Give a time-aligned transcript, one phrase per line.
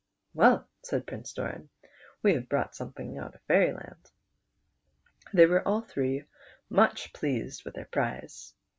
[0.33, 1.69] "Well," said Prince Doran,
[2.23, 4.09] "we have brought some thing out of Fairyland."
[5.31, 6.23] They were all three
[6.71, 8.55] much pleased with their prize.